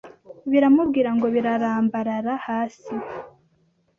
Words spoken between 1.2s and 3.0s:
birarambarara hasi